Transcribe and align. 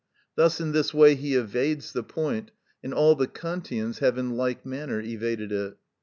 Thus 0.35 0.59
in 0.59 0.71
this 0.71 0.95
way 0.95 1.13
he 1.13 1.35
evades 1.35 1.93
the 1.93 2.01
point, 2.01 2.49
and 2.83 2.91
all 2.91 3.13
the 3.13 3.27
Kantians 3.27 3.99
have 3.99 4.17
in 4.17 4.35
like 4.35 4.65
manner 4.65 4.99
evaded 4.99 5.51
it. 5.51 5.77